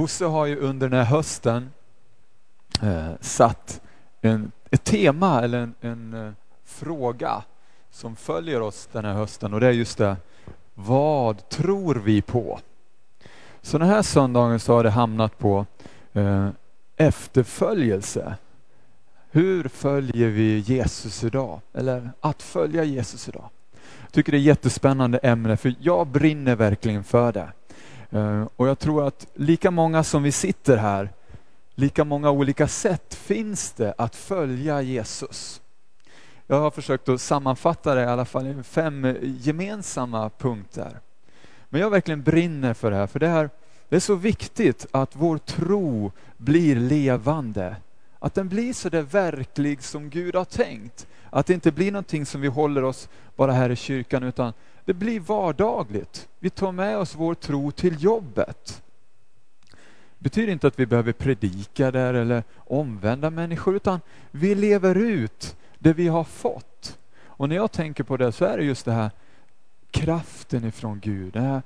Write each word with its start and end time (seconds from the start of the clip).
Bosse 0.00 0.24
har 0.24 0.46
ju 0.46 0.56
under 0.56 0.88
den 0.88 0.98
här 0.98 1.06
hösten 1.06 1.70
eh, 2.82 3.10
satt 3.20 3.80
en, 4.20 4.52
ett 4.70 4.84
tema 4.84 5.42
eller 5.42 5.58
en, 5.58 5.74
en 5.80 6.26
eh, 6.26 6.32
fråga 6.64 7.42
som 7.90 8.16
följer 8.16 8.60
oss 8.60 8.88
den 8.92 9.04
här 9.04 9.12
hösten 9.12 9.54
och 9.54 9.60
det 9.60 9.66
är 9.66 9.72
just 9.72 9.98
det, 9.98 10.16
vad 10.74 11.48
tror 11.48 11.94
vi 11.94 12.22
på? 12.22 12.60
Så 13.62 13.78
den 13.78 13.88
här 13.88 14.02
söndagen 14.02 14.60
så 14.60 14.74
har 14.74 14.84
det 14.84 14.90
hamnat 14.90 15.38
på 15.38 15.66
eh, 16.12 16.48
efterföljelse. 16.96 18.34
Hur 19.30 19.68
följer 19.68 20.28
vi 20.28 20.58
Jesus 20.58 21.24
idag? 21.24 21.60
Eller 21.74 22.10
att 22.20 22.42
följa 22.42 22.84
Jesus 22.84 23.28
idag. 23.28 23.48
Jag 24.02 24.12
tycker 24.12 24.32
det 24.32 24.38
är 24.38 24.40
ett 24.40 24.44
jättespännande 24.44 25.18
ämne 25.18 25.56
för 25.56 25.74
jag 25.80 26.06
brinner 26.06 26.56
verkligen 26.56 27.04
för 27.04 27.32
det. 27.32 27.48
Eh, 28.10 28.44
och 28.56 28.68
jag 28.68 28.78
tror 28.78 29.06
att 29.06 29.26
lika 29.34 29.70
många 29.70 30.04
som 30.04 30.22
vi 30.22 30.32
sitter 30.32 30.76
här, 30.76 31.10
lika 31.74 32.04
många 32.04 32.30
olika 32.30 32.68
sätt 32.68 33.14
finns 33.14 33.72
det 33.72 33.94
att 33.98 34.16
följa 34.16 34.82
Jesus. 34.82 35.60
Jag 36.46 36.60
har 36.60 36.70
försökt 36.70 37.08
att 37.08 37.20
sammanfatta 37.20 37.94
det 37.94 38.02
i 38.02 38.06
alla 38.06 38.24
fall 38.24 38.46
i 38.46 38.62
fem 38.62 39.16
gemensamma 39.22 40.30
punkter. 40.30 41.00
Men 41.68 41.80
jag 41.80 41.90
verkligen 41.90 42.22
brinner 42.22 42.74
för 42.74 42.90
det 42.90 42.96
här, 42.96 43.06
för 43.06 43.18
det, 43.18 43.28
här, 43.28 43.50
det 43.88 43.96
är 43.96 44.00
så 44.00 44.14
viktigt 44.14 44.86
att 44.90 45.16
vår 45.16 45.38
tro 45.38 46.12
blir 46.36 46.76
levande. 46.76 47.76
Att 48.18 48.34
den 48.34 48.48
blir 48.48 48.72
så 48.72 48.88
där 48.88 49.02
verklig 49.02 49.82
som 49.82 50.10
Gud 50.10 50.34
har 50.34 50.44
tänkt. 50.44 51.06
Att 51.30 51.46
det 51.46 51.54
inte 51.54 51.72
blir 51.72 51.92
någonting 51.92 52.26
som 52.26 52.40
vi 52.40 52.48
håller 52.48 52.84
oss 52.84 53.08
bara 53.36 53.52
här 53.52 53.70
i 53.70 53.76
kyrkan, 53.76 54.22
utan 54.22 54.52
det 54.84 54.94
blir 54.94 55.20
vardagligt. 55.20 56.28
Vi 56.38 56.50
tar 56.50 56.72
med 56.72 56.98
oss 56.98 57.14
vår 57.14 57.34
tro 57.34 57.70
till 57.70 58.02
jobbet. 58.02 58.82
Det 60.18 60.24
betyder 60.24 60.52
inte 60.52 60.66
att 60.66 60.78
vi 60.78 60.86
behöver 60.86 61.12
predika 61.12 61.90
där 61.90 62.14
eller 62.14 62.42
omvända 62.56 63.30
människor, 63.30 63.76
utan 63.76 64.00
vi 64.30 64.54
lever 64.54 64.94
ut 64.94 65.56
det 65.78 65.92
vi 65.92 66.08
har 66.08 66.24
fått. 66.24 66.98
Och 67.24 67.48
när 67.48 67.56
jag 67.56 67.72
tänker 67.72 68.04
på 68.04 68.16
det 68.16 68.32
så 68.32 68.44
är 68.44 68.56
det 68.56 68.64
just 68.64 68.84
det 68.84 68.92
här 68.92 69.10
kraften 69.90 70.64
ifrån 70.64 71.00
Gud, 71.00 71.32
den 71.32 71.44
här 71.44 71.62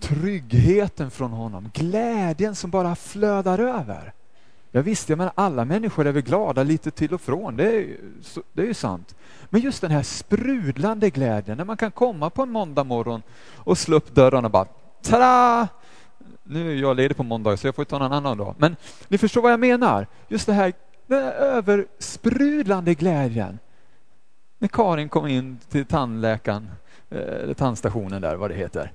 tryggheten 0.00 1.10
från 1.10 1.30
honom, 1.30 1.70
glädjen 1.74 2.54
som 2.54 2.70
bara 2.70 2.96
flödar 2.96 3.58
över. 3.58 4.12
Jag 4.74 4.82
visste, 4.82 5.12
jag 5.12 5.18
menar 5.18 5.32
alla 5.36 5.64
människor 5.64 6.06
är 6.06 6.12
väl 6.12 6.22
glada 6.22 6.62
lite 6.62 6.90
till 6.90 7.14
och 7.14 7.20
från, 7.20 7.56
det 7.56 7.76
är, 7.76 7.96
det 8.52 8.62
är 8.62 8.66
ju 8.66 8.74
sant. 8.74 9.14
Men 9.50 9.60
just 9.60 9.80
den 9.80 9.90
här 9.90 10.02
sprudlande 10.02 11.10
glädjen 11.10 11.56
när 11.56 11.64
man 11.64 11.76
kan 11.76 11.90
komma 11.90 12.30
på 12.30 12.42
en 12.42 12.50
måndag 12.50 12.84
morgon 12.84 13.22
och 13.54 13.78
slå 13.78 13.96
upp 13.96 14.14
dörren 14.14 14.44
och 14.44 14.50
bara 14.50 14.66
tada! 15.02 15.68
Nu 16.42 16.70
är 16.70 16.74
jag 16.74 16.96
ledig 16.96 17.16
på 17.16 17.22
måndag 17.22 17.56
så 17.56 17.66
jag 17.66 17.74
får 17.74 17.84
ta 17.84 17.98
någon 17.98 18.12
annan 18.12 18.38
dag. 18.38 18.54
Men 18.58 18.76
ni 19.08 19.18
förstår 19.18 19.42
vad 19.42 19.52
jag 19.52 19.60
menar? 19.60 20.06
Just 20.28 20.46
det 20.46 20.52
här, 20.52 20.72
den 21.06 21.22
här 21.22 21.32
översprudlande 21.32 22.94
glädjen. 22.94 23.58
När 24.58 24.68
Karin 24.68 25.08
kom 25.08 25.26
in 25.26 25.58
till 25.68 25.86
tandläkaren, 25.86 26.70
eh, 27.10 27.18
eller 27.18 27.54
tandstationen 27.54 28.22
där, 28.22 28.36
vad 28.36 28.50
det 28.50 28.54
heter. 28.54 28.92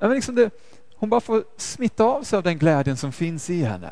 Men 0.00 0.10
liksom 0.10 0.34
det, 0.34 0.50
hon 0.96 1.10
bara 1.10 1.20
får 1.20 1.44
smitta 1.56 2.04
av 2.04 2.22
sig 2.22 2.36
av 2.36 2.42
den 2.42 2.58
glädjen 2.58 2.96
som 2.96 3.12
finns 3.12 3.50
i 3.50 3.62
henne. 3.62 3.90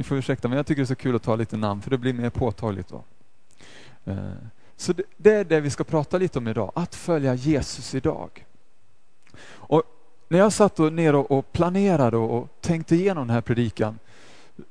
Ni 0.00 0.04
får 0.04 0.18
ursäkta, 0.18 0.48
men 0.48 0.56
jag 0.56 0.66
tycker 0.66 0.82
det 0.82 0.84
är 0.84 0.86
så 0.86 0.94
kul 0.94 1.16
att 1.16 1.22
ta 1.22 1.36
lite 1.36 1.56
namn, 1.56 1.82
för 1.82 1.90
det 1.90 1.98
blir 1.98 2.12
mer 2.12 2.30
påtagligt 2.30 2.88
då. 2.88 3.04
Eh, 4.04 4.32
så 4.76 4.94
det 5.16 5.32
är 5.32 5.44
det 5.44 5.60
vi 5.60 5.70
ska 5.70 5.84
prata 5.84 6.18
lite 6.18 6.38
om 6.38 6.48
idag, 6.48 6.72
att 6.74 6.94
följa 6.94 7.34
Jesus 7.34 7.94
idag. 7.94 8.46
Och 9.46 9.82
när 10.28 10.38
jag 10.38 10.52
satt 10.52 10.78
ner 10.78 11.14
och 11.14 11.52
planerade 11.52 12.16
och 12.16 12.48
tänkte 12.60 12.94
igenom 12.94 13.26
den 13.26 13.34
här 13.34 13.40
predikan, 13.40 13.98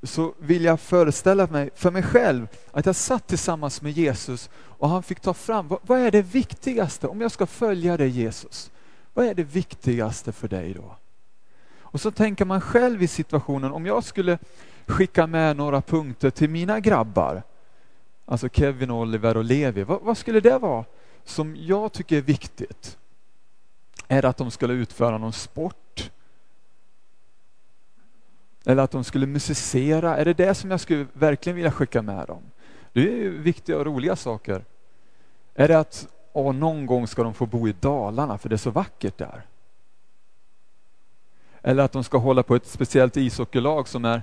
så 0.03 0.33
vill 0.37 0.63
jag 0.63 0.79
föreställa 0.79 1.47
mig 1.47 1.69
för 1.75 1.91
mig 1.91 2.03
själv 2.03 2.47
att 2.71 2.85
jag 2.85 2.95
satt 2.95 3.27
tillsammans 3.27 3.81
med 3.81 3.91
Jesus 3.91 4.49
och 4.55 4.89
han 4.89 5.03
fick 5.03 5.19
ta 5.19 5.33
fram, 5.33 5.67
vad 5.81 5.99
är 5.99 6.11
det 6.11 6.21
viktigaste 6.21 7.07
om 7.07 7.21
jag 7.21 7.31
ska 7.31 7.45
följa 7.45 7.97
dig 7.97 8.09
Jesus? 8.09 8.71
Vad 9.13 9.25
är 9.25 9.33
det 9.33 9.43
viktigaste 9.43 10.31
för 10.31 10.47
dig 10.47 10.73
då? 10.73 10.95
Och 11.91 12.01
så 12.01 12.11
tänker 12.11 12.45
man 12.45 12.61
själv 12.61 13.03
i 13.03 13.07
situationen, 13.07 13.71
om 13.71 13.85
jag 13.85 14.03
skulle 14.03 14.39
skicka 14.89 15.27
med 15.27 15.57
några 15.57 15.81
punkter 15.81 16.29
till 16.29 16.49
mina 16.49 16.79
grabbar, 16.79 17.43
alltså 18.25 18.49
Kevin, 18.49 18.91
Oliver 18.91 19.37
och 19.37 19.43
Levi, 19.43 19.83
vad, 19.83 20.01
vad 20.01 20.17
skulle 20.17 20.39
det 20.39 20.57
vara 20.57 20.85
som 21.23 21.55
jag 21.55 21.93
tycker 21.93 22.17
är 22.17 22.21
viktigt? 22.21 22.97
Är 24.07 24.21
det 24.21 24.29
att 24.29 24.37
de 24.37 24.51
skulle 24.51 24.73
utföra 24.73 25.17
någon 25.17 25.33
sport? 25.33 26.11
Eller 28.65 28.83
att 28.83 28.91
de 28.91 29.03
skulle 29.03 29.25
musicera? 29.25 30.17
Är 30.17 30.25
det 30.25 30.33
det 30.33 30.55
som 30.55 30.71
jag 30.71 30.79
skulle 30.79 31.05
verkligen 31.13 31.55
vilja 31.55 31.71
skicka 31.71 32.01
med 32.01 32.27
dem? 32.27 32.41
Det 32.93 32.99
är 32.99 33.15
ju 33.15 33.37
viktiga 33.41 33.77
och 33.77 33.85
roliga 33.85 34.15
saker. 34.15 34.65
Är 35.55 35.67
det 35.67 35.79
att 35.79 36.07
åh, 36.33 36.53
någon 36.53 36.85
gång 36.85 37.07
ska 37.07 37.23
de 37.23 37.33
få 37.33 37.45
bo 37.45 37.67
i 37.67 37.75
Dalarna 37.79 38.37
för 38.37 38.49
det 38.49 38.55
är 38.55 38.57
så 38.57 38.71
vackert 38.71 39.17
där? 39.17 39.45
Eller 41.61 41.83
att 41.83 41.91
de 41.91 42.03
ska 42.03 42.17
hålla 42.17 42.43
på 42.43 42.55
ett 42.55 42.67
speciellt 42.67 43.17
ishockeylag 43.17 43.87
som 43.87 44.05
är, 44.05 44.21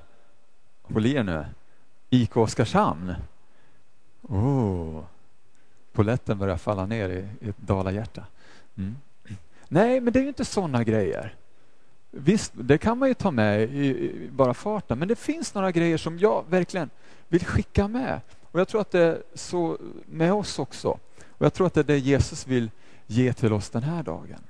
håll 0.93 1.07
i 1.07 1.15
er 1.15 1.23
nu, 1.23 1.45
IK 2.11 2.37
Oskarshamn. 2.37 3.15
Oh. 4.23 5.05
Poletten 5.93 6.39
börjar 6.39 6.57
falla 6.57 6.87
ner 6.87 7.09
i, 7.09 7.29
i 7.41 7.49
ett 7.49 7.59
dalahjärta. 7.59 8.25
Mm. 8.77 8.97
Nej, 9.69 10.01
men 10.01 10.13
det 10.13 10.19
är 10.19 10.23
ju 10.23 10.29
inte 10.29 10.45
sådana 10.45 10.85
grejer. 10.85 11.35
Visst, 12.11 12.53
det 12.55 12.79
kan 12.79 12.99
man 12.99 13.09
ju 13.09 13.15
ta 13.15 13.31
med 13.31 13.63
i, 13.63 13.87
i, 13.87 14.29
bara 14.33 14.55
farten, 14.55 14.99
men 14.99 15.09
det 15.09 15.17
finns 15.17 15.55
några 15.55 15.71
grejer 15.71 15.97
som 15.99 16.19
jag 16.19 16.45
verkligen 16.49 16.91
vill 17.29 17.45
skicka 17.45 17.89
med. 17.89 18.21
Och 18.51 18.61
jag 18.61 18.69
tror 18.69 18.81
att 18.81 18.91
det 18.91 19.01
är 19.01 19.23
så 19.35 19.79
med 20.07 20.33
oss 20.33 20.59
också. 20.59 20.89
Och 21.29 21.47
jag 21.47 21.55
tror 21.55 21.67
att 21.67 21.75
det 21.75 21.81
är 21.81 21.85
det 21.85 21.99
Jesus 21.99 22.47
vill 22.47 22.71
ge 23.07 23.33
till 23.33 23.53
oss 23.53 23.71
den 23.71 23.83
här 23.83 24.03
dagen. 24.03 24.41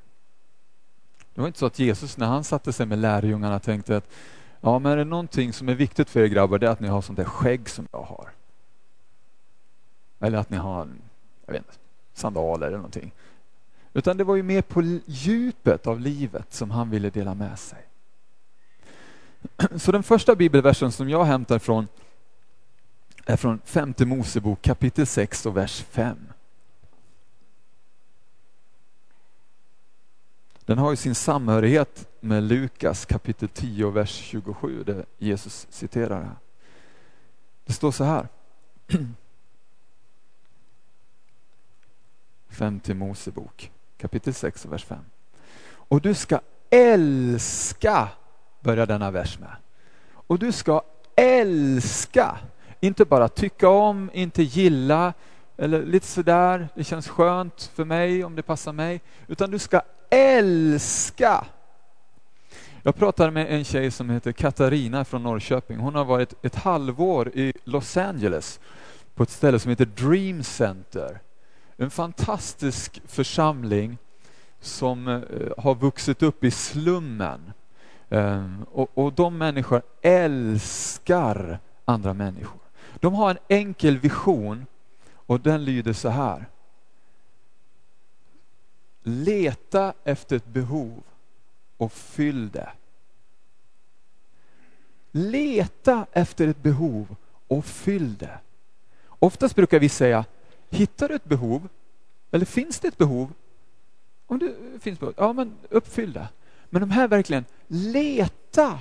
Det 1.34 1.40
var 1.40 1.46
inte 1.46 1.58
så 1.58 1.66
att 1.66 1.78
Jesus 1.78 2.16
när 2.16 2.26
han 2.26 2.44
satte 2.44 2.72
sig 2.72 2.86
med 2.86 2.98
lärjungarna 2.98 3.58
tänkte 3.58 3.96
att 3.96 4.10
ja, 4.60 4.78
men 4.78 4.92
är 4.92 4.96
det 4.96 5.04
någonting 5.04 5.52
som 5.52 5.68
är 5.68 5.74
viktigt 5.74 6.10
för 6.10 6.20
er 6.20 6.26
grabbar, 6.26 6.58
det 6.58 6.66
är 6.66 6.70
att 6.70 6.80
ni 6.80 6.88
har 6.88 7.02
sånt 7.02 7.16
där 7.16 7.24
skägg 7.24 7.68
som 7.68 7.88
jag 7.92 8.02
har. 8.02 8.30
Eller 10.20 10.38
att 10.38 10.50
ni 10.50 10.56
har 10.56 10.88
jag 11.46 11.52
vet 11.52 11.62
inte, 11.62 11.78
sandaler 12.14 12.66
eller 12.66 12.76
någonting. 12.76 13.12
Utan 13.92 14.16
det 14.16 14.24
var 14.24 14.36
ju 14.36 14.42
mer 14.42 14.62
på 14.62 15.00
djupet 15.06 15.86
av 15.86 16.00
livet 16.00 16.52
som 16.52 16.70
han 16.70 16.90
ville 16.90 17.10
dela 17.10 17.34
med 17.34 17.58
sig. 17.58 17.78
Så 19.76 19.92
den 19.92 20.02
första 20.02 20.34
bibelversen 20.34 20.92
som 20.92 21.08
jag 21.08 21.24
hämtar 21.24 21.58
från 21.58 21.88
är 23.26 23.36
från 23.36 23.60
femte 23.64 24.06
Mosebok 24.06 24.62
kapitel 24.62 25.06
6 25.06 25.46
och 25.46 25.56
vers 25.56 25.82
5. 25.90 26.16
Den 30.66 30.78
har 30.78 30.90
ju 30.90 30.96
sin 30.96 31.14
samhörighet 31.14 32.08
med 32.20 32.42
Lukas 32.42 33.04
kapitel 33.04 33.48
10 33.48 33.90
vers 33.90 34.10
27 34.10 34.82
där 34.84 35.04
Jesus 35.18 35.66
citerar 35.70 36.20
det. 36.20 36.36
Det 37.64 37.72
står 37.72 37.90
så 37.90 38.04
här. 38.04 38.28
Femte 42.48 42.94
Mosebok 42.94 43.70
kapitel 43.98 44.34
6 44.34 44.66
vers 44.66 44.84
5. 44.84 44.98
Och 45.66 46.00
du 46.00 46.14
ska 46.14 46.40
älska, 46.70 48.08
börjar 48.60 48.86
denna 48.86 49.10
vers 49.10 49.38
med. 49.38 49.56
Och 50.12 50.38
du 50.38 50.52
ska 50.52 50.82
älska, 51.16 52.38
inte 52.80 53.04
bara 53.04 53.28
tycka 53.28 53.68
om, 53.68 54.10
inte 54.12 54.42
gilla, 54.42 55.12
eller 55.56 55.82
lite 55.82 56.06
sådär, 56.06 56.68
det 56.74 56.84
känns 56.84 57.08
skönt 57.08 57.70
för 57.74 57.84
mig 57.84 58.24
om 58.24 58.36
det 58.36 58.42
passar 58.42 58.72
mig, 58.72 59.00
utan 59.26 59.50
du 59.50 59.58
ska 59.58 59.82
älska. 60.10 61.44
Jag 62.82 62.94
pratade 62.94 63.30
med 63.30 63.46
en 63.54 63.64
tjej 63.64 63.90
som 63.90 64.10
heter 64.10 64.32
Katarina 64.32 65.04
från 65.04 65.22
Norrköping. 65.22 65.78
Hon 65.78 65.94
har 65.94 66.04
varit 66.04 66.34
ett 66.44 66.54
halvår 66.54 67.28
i 67.28 67.52
Los 67.64 67.96
Angeles 67.96 68.60
på 69.14 69.22
ett 69.22 69.30
ställe 69.30 69.58
som 69.58 69.70
heter 69.70 69.84
Dream 69.84 70.42
Center. 70.42 71.20
En 71.76 71.90
fantastisk 71.90 73.02
församling 73.06 73.98
som 74.60 75.08
eh, 75.08 75.20
har 75.58 75.74
vuxit 75.74 76.22
upp 76.22 76.44
i 76.44 76.50
slummen. 76.50 77.52
Ehm, 78.08 78.66
och, 78.72 78.98
och 78.98 79.12
de 79.12 79.38
människor 79.38 79.82
älskar 80.02 81.58
andra 81.84 82.14
människor. 82.14 82.60
De 83.00 83.14
har 83.14 83.30
en 83.30 83.38
enkel 83.48 83.98
vision 83.98 84.66
och 85.14 85.40
den 85.40 85.64
lyder 85.64 85.92
så 85.92 86.08
här. 86.08 86.46
Leta 89.08 89.92
efter 90.04 90.36
ett 90.36 90.46
behov 90.46 91.02
och 91.76 91.92
fyll 91.92 92.50
det. 92.50 92.68
Leta 95.10 96.06
efter 96.12 96.48
ett 96.48 96.62
behov 96.62 97.16
och 97.48 97.64
fyll 97.64 98.16
det. 98.16 98.38
Oftast 99.08 99.56
brukar 99.56 99.80
vi 99.80 99.88
säga, 99.88 100.24
hittar 100.70 101.08
du 101.08 101.14
ett 101.14 101.24
behov? 101.24 101.68
Eller 102.30 102.46
finns 102.46 102.80
det 102.80 102.88
ett 102.88 102.98
behov? 102.98 103.32
Om 104.26 104.38
det 104.38 104.54
finns 104.80 105.00
behov, 105.00 105.14
ja 105.16 105.32
men 105.32 105.54
uppfyll 105.70 106.12
det. 106.12 106.28
Men 106.70 106.80
de 106.80 106.90
här 106.90 107.08
verkligen, 107.08 107.44
leta, 107.66 108.80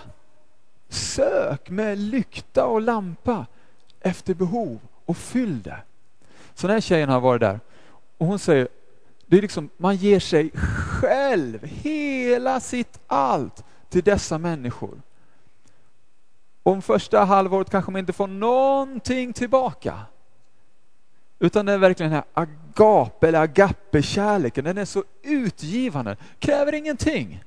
sök 0.89 1.69
med 1.69 1.98
lykta 1.98 2.66
och 2.66 2.81
lampa 2.81 3.45
efter 4.00 4.33
behov 4.33 4.80
och 5.06 5.18
fyll 5.18 5.62
det. 5.62 5.80
Så 6.54 6.68
den 6.68 6.74
här 6.74 6.81
tjejen 6.81 7.10
har 7.10 7.21
varit 7.21 7.42
där 7.42 7.60
och 8.18 8.28
hon 8.28 8.39
säger, 8.39 8.68
det 9.35 9.39
är 9.39 9.41
liksom, 9.41 9.69
man 9.77 9.95
ger 9.95 10.19
sig 10.19 10.51
själv, 10.55 11.65
hela 11.65 12.59
sitt 12.59 12.99
allt 13.07 13.63
till 13.89 14.03
dessa 14.03 14.37
människor. 14.37 15.01
Om 16.63 16.81
första 16.81 17.23
halvåret 17.23 17.69
kanske 17.69 17.91
man 17.91 17.99
inte 17.99 18.13
får 18.13 18.27
någonting 18.27 19.33
tillbaka. 19.33 19.99
Utan 21.39 21.65
det 21.65 21.73
är 21.73 21.77
verkligen 21.77 22.11
den 22.11 22.23
här 22.23 22.43
agape 22.43 23.27
eller 23.27 23.39
agape-kärleken, 23.39 24.65
den 24.65 24.77
är 24.77 24.85
så 24.85 25.03
utgivande, 25.21 26.17
kräver 26.39 26.73
ingenting. 26.73 27.43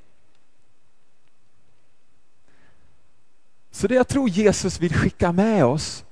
Så 3.71 3.87
det 3.87 3.95
jag 3.95 4.09
tror 4.09 4.29
Jesus 4.29 4.81
vill 4.81 4.95
skicka 4.95 5.33
med 5.33 5.65
oss 5.65 6.05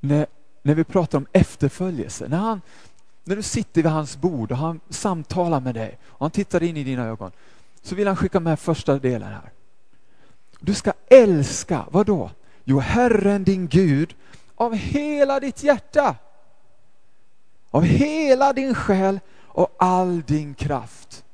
när, 0.00 0.26
när 0.62 0.74
vi 0.74 0.84
pratar 0.84 1.18
om 1.18 1.26
efterföljelse, 1.32 2.28
när, 2.28 2.38
han, 2.38 2.60
när 3.24 3.36
du 3.36 3.42
sitter 3.42 3.82
vid 3.82 3.92
hans 3.92 4.16
bord 4.16 4.52
och 4.52 4.58
han 4.58 4.80
samtalar 4.88 5.60
med 5.60 5.74
dig 5.74 5.98
och 6.04 6.20
han 6.20 6.30
tittar 6.30 6.62
in 6.62 6.76
i 6.76 6.84
dina 6.84 7.04
ögon, 7.04 7.30
så 7.82 7.94
vill 7.94 8.06
han 8.06 8.16
skicka 8.16 8.40
med 8.40 8.60
första 8.60 8.98
delen 8.98 9.28
här. 9.28 9.52
Du 10.60 10.74
ska 10.74 10.92
älska, 11.06 11.86
vad 11.90 12.06
då? 12.06 12.30
Jo, 12.64 12.78
Herren 12.78 13.44
din 13.44 13.68
Gud 13.68 14.14
av 14.54 14.74
hela 14.74 15.40
ditt 15.40 15.62
hjärta, 15.62 16.16
av 17.70 17.82
hela 17.82 18.52
din 18.52 18.74
själ 18.74 19.20
och 19.42 19.74
all 19.78 20.22
din 20.22 20.54
kraft. 20.54 21.24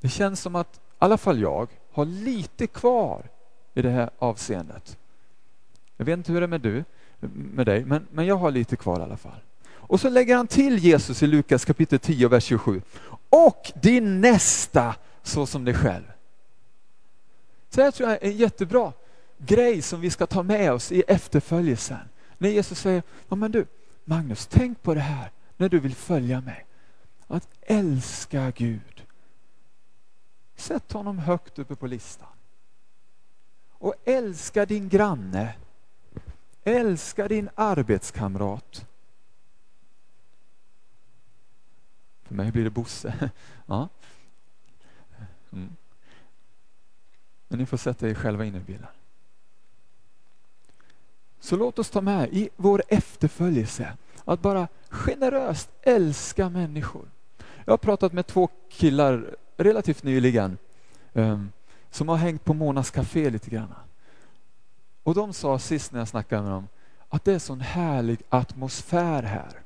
Det 0.00 0.08
känns 0.08 0.40
som 0.40 0.56
att, 0.56 0.76
i 0.76 0.78
alla 0.98 1.18
fall 1.18 1.40
jag, 1.40 1.68
har 1.92 2.04
lite 2.04 2.66
kvar 2.66 3.30
i 3.74 3.82
det 3.82 3.90
här 3.90 4.10
avseendet. 4.18 4.98
Jag 5.96 6.04
vet 6.04 6.16
inte 6.16 6.32
hur 6.32 6.40
det 6.40 6.46
är 6.46 6.48
med, 6.48 6.60
du, 6.60 6.84
med 7.30 7.66
dig, 7.66 7.84
men, 7.84 8.06
men 8.10 8.26
jag 8.26 8.36
har 8.36 8.50
lite 8.50 8.76
kvar 8.76 9.00
i 9.00 9.02
alla 9.02 9.16
fall. 9.16 9.40
Och 9.92 10.00
så 10.00 10.10
lägger 10.10 10.36
han 10.36 10.46
till 10.46 10.78
Jesus 10.78 11.22
i 11.22 11.26
Lukas 11.26 11.64
kapitel 11.64 11.98
10, 11.98 12.28
vers 12.28 12.44
27. 12.44 12.82
Och 13.28 13.72
din 13.74 14.20
nästa 14.20 14.94
så 15.22 15.46
som 15.46 15.64
dig 15.64 15.74
själv. 15.74 16.04
Så 17.68 17.80
det 17.80 17.82
här 17.82 17.90
tror 17.90 18.08
jag 18.08 18.22
är 18.22 18.26
en 18.26 18.36
jättebra 18.36 18.92
grej 19.38 19.82
som 19.82 20.00
vi 20.00 20.10
ska 20.10 20.26
ta 20.26 20.42
med 20.42 20.72
oss 20.72 20.92
i 20.92 21.02
efterföljelsen. 21.08 22.08
När 22.38 22.48
Jesus 22.48 22.78
säger, 22.78 23.02
ja 23.28 23.36
men 23.36 23.52
du 23.52 23.66
Magnus, 24.04 24.46
tänk 24.46 24.82
på 24.82 24.94
det 24.94 25.00
här 25.00 25.30
när 25.56 25.68
du 25.68 25.80
vill 25.80 25.94
följa 25.94 26.40
mig. 26.40 26.66
Att 27.26 27.48
älska 27.62 28.50
Gud. 28.50 29.06
Sätt 30.56 30.92
honom 30.92 31.18
högt 31.18 31.58
uppe 31.58 31.74
på 31.74 31.86
listan. 31.86 32.28
Och 33.70 33.94
älska 34.04 34.66
din 34.66 34.88
granne. 34.88 35.54
Älska 36.64 37.28
din 37.28 37.48
arbetskamrat. 37.54 38.86
För 42.32 42.36
mig 42.36 42.52
blir 42.52 42.64
det 42.64 42.70
Bosse. 42.70 43.30
Ja. 43.66 43.88
Mm. 45.52 45.76
Men 47.48 47.58
ni 47.58 47.66
får 47.66 47.76
sätta 47.76 48.08
er 48.08 48.14
själva 48.14 48.44
in 48.44 48.54
i 48.54 48.60
bilden. 48.60 48.88
Så 51.40 51.56
låt 51.56 51.78
oss 51.78 51.90
ta 51.90 52.00
med 52.00 52.28
i 52.32 52.48
vår 52.56 52.82
efterföljelse 52.88 53.96
att 54.24 54.42
bara 54.42 54.68
generöst 54.88 55.70
älska 55.82 56.48
människor. 56.48 57.04
Jag 57.64 57.72
har 57.72 57.78
pratat 57.78 58.12
med 58.12 58.26
två 58.26 58.48
killar 58.68 59.36
relativt 59.56 60.02
nyligen 60.02 60.58
um, 61.12 61.52
som 61.90 62.08
har 62.08 62.16
hängt 62.16 62.44
på 62.44 62.54
Monas 62.54 62.90
Café 62.90 63.30
lite 63.30 63.50
grann. 63.50 63.74
Och 65.02 65.14
de 65.14 65.32
sa 65.32 65.58
sist 65.58 65.92
när 65.92 65.98
jag 65.98 66.08
snackade 66.08 66.42
med 66.42 66.52
dem 66.52 66.68
att 67.08 67.24
det 67.24 67.34
är 67.34 67.38
sån 67.38 67.60
härlig 67.60 68.22
atmosfär 68.28 69.22
här. 69.22 69.61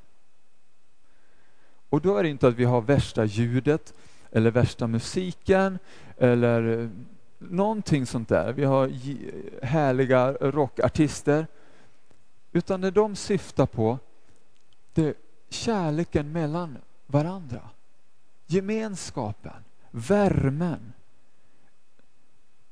Och 1.96 2.02
då 2.02 2.16
är 2.16 2.22
det 2.22 2.28
inte 2.28 2.48
att 2.48 2.54
vi 2.54 2.64
har 2.64 2.80
värsta 2.80 3.24
ljudet 3.24 3.94
eller 4.30 4.50
värsta 4.50 4.86
musiken 4.86 5.78
eller 6.16 6.82
eh, 6.82 6.88
någonting 7.38 8.06
sånt 8.06 8.28
där. 8.28 8.52
Vi 8.52 8.64
har 8.64 8.86
eh, 8.86 9.68
härliga 9.68 10.32
rockartister. 10.32 11.46
Utan 12.52 12.80
det 12.80 12.90
de 12.90 13.16
syftar 13.16 13.66
på, 13.66 13.98
det 14.94 15.04
är 15.04 15.14
kärleken 15.48 16.32
mellan 16.32 16.78
varandra. 17.06 17.60
Gemenskapen, 18.46 19.64
värmen. 19.90 20.92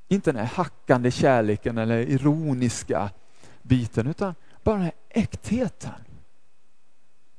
Inte 0.08 0.32
den 0.32 0.46
här 0.46 0.54
hackande 0.56 1.10
kärleken 1.10 1.78
eller 1.78 1.98
ironiska 1.98 3.10
biten, 3.62 4.06
utan 4.06 4.34
bara 4.62 4.76
den 4.76 4.84
här 4.84 4.94
äktheten. 5.08 6.04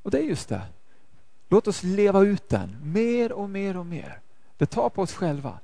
Och 0.02 0.12
det 0.12 0.18
är 0.18 0.24
just 0.24 0.50
det. 0.50 0.62
Låt 1.56 1.68
oss 1.68 1.84
leva 1.84 2.22
ut 2.22 2.50
den 2.50 2.78
mer 2.84 3.32
och 3.32 3.50
mer 3.50 3.78
och 3.78 3.86
mer. 3.86 4.20
Det 4.58 4.66
tar 4.66 4.90
på 4.90 5.02
oss 5.02 5.14
själva. 5.14 5.60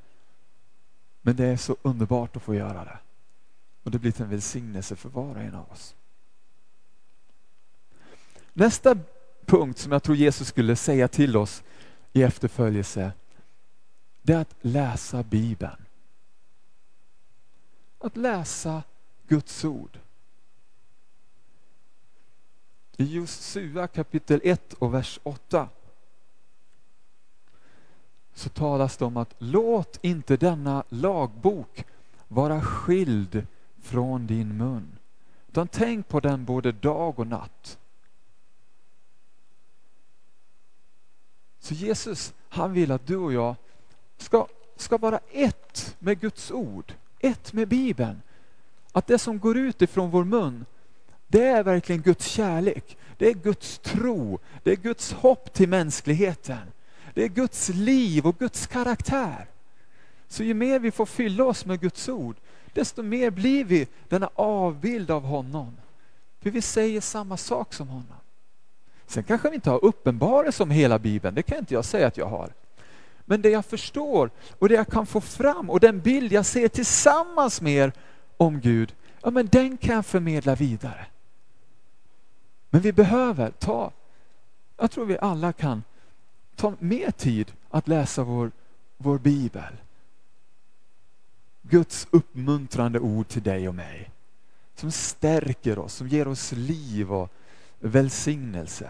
Men 1.21 1.35
det 1.35 1.45
är 1.45 1.57
så 1.57 1.75
underbart 1.81 2.35
att 2.35 2.41
få 2.41 2.55
göra 2.55 2.85
det. 2.85 2.97
Och 3.83 3.91
det 3.91 3.99
blir 3.99 4.11
till 4.11 4.23
en 4.23 4.29
välsignelse 4.29 4.95
för 4.95 5.09
var 5.09 5.35
och 5.35 5.41
en 5.41 5.55
av 5.55 5.71
oss. 5.71 5.95
Nästa 8.53 8.97
punkt 9.45 9.79
som 9.79 9.91
jag 9.91 10.03
tror 10.03 10.15
Jesus 10.15 10.47
skulle 10.47 10.75
säga 10.75 11.07
till 11.07 11.37
oss 11.37 11.63
i 12.13 12.23
efterföljelse, 12.23 13.11
det 14.21 14.33
är 14.33 14.41
att 14.41 14.55
läsa 14.61 15.23
Bibeln. 15.23 15.85
Att 17.99 18.17
läsa 18.17 18.83
Guds 19.27 19.65
ord. 19.65 19.99
I 22.97 23.03
Josua 23.03 23.87
kapitel 23.87 24.41
1 24.43 24.73
och 24.73 24.93
vers 24.93 25.19
8 25.23 25.69
så 28.33 28.49
talas 28.49 28.97
det 28.97 29.05
om 29.05 29.17
att 29.17 29.35
låt 29.37 29.99
inte 30.01 30.37
denna 30.37 30.83
lagbok 30.89 31.85
vara 32.27 32.61
skild 32.61 33.47
från 33.81 34.27
din 34.27 34.57
mun. 34.57 34.97
Utan 35.49 35.67
tänk 35.67 36.07
på 36.07 36.19
den 36.19 36.45
både 36.45 36.71
dag 36.71 37.19
och 37.19 37.27
natt. 37.27 37.77
Så 41.59 41.73
Jesus, 41.73 42.33
han 42.49 42.73
vill 42.73 42.91
att 42.91 43.07
du 43.07 43.15
och 43.15 43.33
jag 43.33 43.55
ska, 44.17 44.47
ska 44.75 44.97
vara 44.97 45.19
ett 45.31 45.95
med 45.99 46.19
Guds 46.19 46.51
ord, 46.51 46.93
ett 47.19 47.53
med 47.53 47.67
Bibeln. 47.67 48.21
Att 48.91 49.07
det 49.07 49.19
som 49.19 49.39
går 49.39 49.57
ut 49.57 49.81
ifrån 49.81 50.09
vår 50.09 50.23
mun, 50.23 50.65
det 51.27 51.43
är 51.43 51.63
verkligen 51.63 52.01
Guds 52.01 52.25
kärlek. 52.25 52.97
Det 53.17 53.27
är 53.27 53.33
Guds 53.33 53.79
tro, 53.79 54.39
det 54.63 54.71
är 54.71 54.75
Guds 54.75 55.13
hopp 55.13 55.53
till 55.53 55.69
mänskligheten. 55.69 56.71
Det 57.13 57.23
är 57.23 57.27
Guds 57.27 57.69
liv 57.69 58.27
och 58.27 58.39
Guds 58.39 58.67
karaktär. 58.67 59.47
Så 60.27 60.43
ju 60.43 60.53
mer 60.53 60.79
vi 60.79 60.91
får 60.91 61.05
fylla 61.05 61.43
oss 61.43 61.65
med 61.65 61.79
Guds 61.79 62.09
ord, 62.09 62.35
desto 62.73 63.03
mer 63.03 63.29
blir 63.29 63.65
vi 63.65 63.87
denna 64.09 64.29
avbild 64.35 65.11
av 65.11 65.23
honom. 65.23 65.77
För 66.41 66.51
vi 66.51 66.61
säger 66.61 67.01
samma 67.01 67.37
sak 67.37 67.73
som 67.73 67.87
honom. 67.87 68.17
Sen 69.07 69.23
kanske 69.23 69.49
vi 69.49 69.55
inte 69.55 69.69
har 69.69 69.85
uppenbarelse 69.85 70.63
om 70.63 70.71
hela 70.71 70.99
Bibeln, 70.99 71.35
det 71.35 71.43
kan 71.43 71.57
inte 71.57 71.73
jag 71.73 71.85
säga 71.85 72.07
att 72.07 72.17
jag 72.17 72.25
har. 72.25 72.53
Men 73.25 73.41
det 73.41 73.49
jag 73.49 73.65
förstår 73.65 74.29
och 74.59 74.69
det 74.69 74.75
jag 74.75 74.87
kan 74.87 75.05
få 75.05 75.21
fram 75.21 75.69
och 75.69 75.79
den 75.79 75.99
bild 75.99 76.31
jag 76.31 76.45
ser 76.45 76.67
tillsammans 76.67 77.61
med 77.61 77.73
er 77.73 77.91
om 78.37 78.59
Gud, 78.59 78.95
ja 79.21 79.31
men 79.31 79.47
den 79.47 79.77
kan 79.77 79.95
jag 79.95 80.05
förmedla 80.05 80.55
vidare. 80.55 81.05
Men 82.69 82.81
vi 82.81 82.93
behöver 82.93 83.51
ta, 83.51 83.91
jag 84.77 84.91
tror 84.91 85.05
vi 85.05 85.17
alla 85.17 85.53
kan 85.53 85.83
ta 86.61 86.73
mer 86.79 87.11
tid 87.11 87.53
att 87.69 87.87
läsa 87.87 88.23
vår, 88.23 88.51
vår 88.97 89.17
bibel. 89.17 89.73
Guds 91.61 92.07
uppmuntrande 92.11 92.99
ord 92.99 93.27
till 93.27 93.43
dig 93.43 93.67
och 93.67 93.75
mig. 93.75 94.11
Som 94.75 94.91
stärker 94.91 95.79
oss, 95.79 95.93
som 95.93 96.07
ger 96.07 96.27
oss 96.27 96.51
liv 96.51 97.13
och 97.13 97.29
välsignelse. 97.79 98.89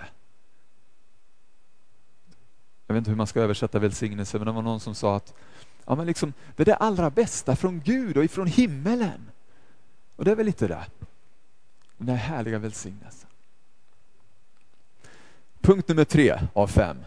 Jag 2.87 2.93
vet 2.93 3.01
inte 3.01 3.11
hur 3.11 3.17
man 3.17 3.27
ska 3.27 3.41
översätta 3.41 3.79
välsignelse, 3.79 4.37
men 4.37 4.47
det 4.47 4.53
var 4.53 4.61
någon 4.61 4.79
som 4.79 4.95
sa 4.95 5.15
att 5.15 5.33
ja, 5.85 5.95
men 5.95 6.07
liksom, 6.07 6.33
det 6.55 6.63
är 6.63 6.65
det 6.65 6.75
allra 6.75 7.09
bästa 7.09 7.55
från 7.55 7.81
Gud 7.81 8.17
och 8.17 8.23
ifrån 8.23 8.47
himmelen. 8.47 9.31
Och 10.15 10.25
det 10.25 10.31
är 10.31 10.35
väl 10.35 10.45
lite 10.45 10.67
det. 10.67 10.85
Den 11.97 12.07
här 12.07 12.35
härliga 12.35 12.59
välsignelsen. 12.59 13.29
Punkt 15.61 15.87
nummer 15.87 16.05
tre 16.05 16.39
av 16.53 16.67
fem 16.67 16.97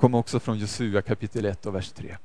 kommer 0.00 0.18
också 0.18 0.40
från 0.40 0.58
Josua 0.58 1.02
kapitel 1.02 1.44
1 1.44 1.66
och 1.66 1.74
vers 1.74 1.92
3. 1.92 2.16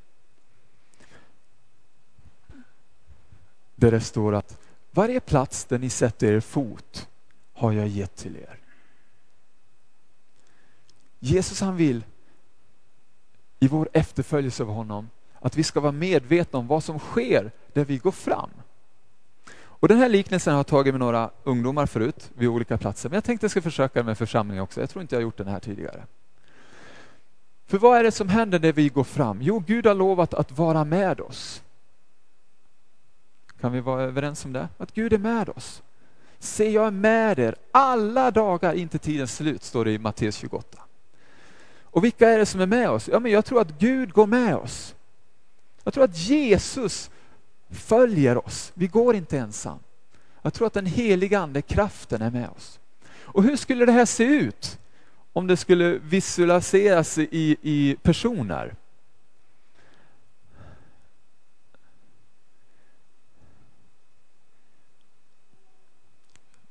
Där 3.75 3.91
det 3.91 4.01
står 4.01 4.35
att 4.35 4.57
varje 4.91 5.19
plats 5.19 5.65
där 5.65 5.79
ni 5.79 5.89
sätter 5.89 6.33
er 6.33 6.39
fot 6.39 7.07
har 7.53 7.71
jag 7.71 7.87
gett 7.87 8.15
till 8.15 8.35
er. 8.35 8.59
Jesus 11.19 11.61
han 11.61 11.75
vill 11.75 12.03
i 13.59 13.67
vår 13.67 13.89
efterföljelse 13.93 14.63
av 14.63 14.69
honom 14.69 15.09
att 15.39 15.57
vi 15.57 15.63
ska 15.63 15.79
vara 15.79 15.91
medvetna 15.91 16.59
om 16.59 16.67
vad 16.67 16.83
som 16.83 16.99
sker 16.99 17.51
där 17.73 17.85
vi 17.85 17.97
går 17.97 18.11
fram. 18.11 18.49
Och 19.55 19.87
den 19.87 19.97
här 19.97 20.09
liknelsen 20.09 20.53
har 20.53 20.59
jag 20.59 20.67
tagit 20.67 20.93
med 20.93 20.99
några 20.99 21.31
ungdomar 21.43 21.85
förut 21.85 22.31
vid 22.33 22.49
olika 22.49 22.77
platser, 22.77 23.09
men 23.09 23.15
jag 23.15 23.23
tänkte 23.23 23.43
jag 23.43 23.51
ska 23.51 23.61
försöka 23.61 24.03
med 24.03 24.17
församlingen 24.17 24.63
också. 24.63 24.79
Jag 24.79 24.89
tror 24.89 25.01
inte 25.01 25.15
jag 25.15 25.19
har 25.19 25.23
gjort 25.23 25.37
den 25.37 25.47
här 25.47 25.59
tidigare. 25.59 26.05
För 27.67 27.77
vad 27.77 27.97
är 27.97 28.03
det 28.03 28.11
som 28.11 28.29
händer 28.29 28.59
när 28.59 28.71
vi 28.71 28.89
går 28.89 29.03
fram? 29.03 29.41
Jo, 29.41 29.63
Gud 29.67 29.85
har 29.85 29.95
lovat 29.95 30.33
att 30.33 30.51
vara 30.51 30.83
med 30.83 31.21
oss. 31.21 31.63
Kan 33.61 33.71
vi 33.71 33.79
vara 33.79 34.03
överens 34.03 34.45
om 34.45 34.53
det? 34.53 34.67
Att 34.77 34.93
Gud 34.93 35.13
är 35.13 35.17
med 35.17 35.49
oss. 35.49 35.83
Se, 36.39 36.69
jag 36.69 36.87
är 36.87 36.91
med 36.91 37.39
er 37.39 37.55
alla 37.71 38.31
dagar 38.31 38.73
in 38.73 38.89
till 38.89 38.99
tidens 38.99 39.35
slut, 39.35 39.63
står 39.63 39.85
det 39.85 39.91
i 39.91 39.99
Matteus 39.99 40.35
28. 40.35 40.81
Och 41.81 42.03
vilka 42.03 42.29
är 42.29 42.37
det 42.37 42.45
som 42.45 42.61
är 42.61 42.65
med 42.65 42.89
oss? 42.89 43.07
Ja, 43.07 43.19
men 43.19 43.31
jag 43.31 43.45
tror 43.45 43.61
att 43.61 43.79
Gud 43.79 44.13
går 44.13 44.27
med 44.27 44.55
oss. 44.55 44.95
Jag 45.83 45.93
tror 45.93 46.03
att 46.03 46.17
Jesus 46.17 47.09
följer 47.69 48.45
oss. 48.45 48.71
Vi 48.73 48.87
går 48.87 49.15
inte 49.15 49.37
ensam. 49.37 49.79
Jag 50.41 50.53
tror 50.53 50.67
att 50.67 50.73
den 50.73 50.85
heliga 50.85 51.39
Ande, 51.39 51.61
kraften, 51.61 52.21
är 52.21 52.31
med 52.31 52.49
oss. 52.49 52.79
Och 53.21 53.43
hur 53.43 53.55
skulle 53.55 53.85
det 53.85 53.91
här 53.91 54.05
se 54.05 54.23
ut 54.23 54.79
om 55.35 55.47
det 55.47 55.57
skulle 55.57 55.97
visualiseras 55.97 57.17
i, 57.17 57.57
i 57.61 57.95
personer? 58.01 58.75